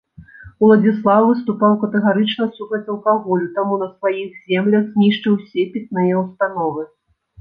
Уладзіслаў 0.67 1.25
выступаў 1.31 1.75
катэгарычна 1.83 2.47
супраць 2.57 2.89
алкаголю, 2.95 3.45
таму 3.57 3.77
на 3.83 3.87
сваіх 3.93 4.29
землях 4.49 4.83
знішчыў 4.95 5.31
усе 5.41 5.67
пітныя 5.75 6.13
ўстановы. 6.27 6.81